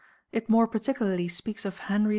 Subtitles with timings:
[0.31, 2.09] It more particularly speaks of Henry V.